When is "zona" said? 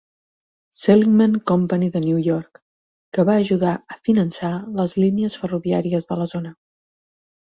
6.33-6.53